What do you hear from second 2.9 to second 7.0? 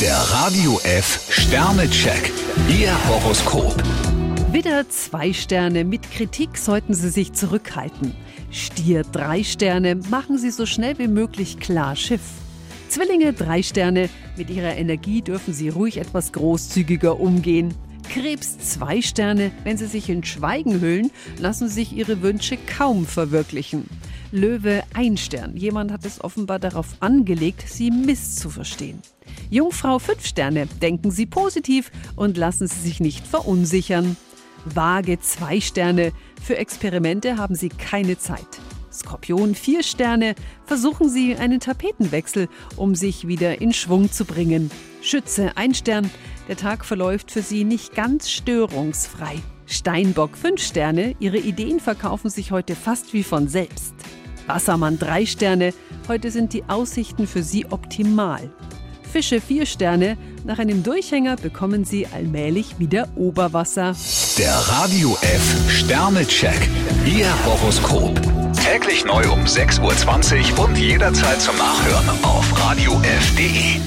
Horoskop. Widder zwei Sterne, mit Kritik sollten